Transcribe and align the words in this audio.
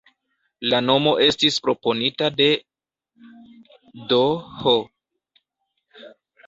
La 0.69 0.79
nomo 0.85 1.11
estis 1.25 1.57
proponita 1.67 2.31
de 2.39 2.49
"D.-h. 4.15 4.77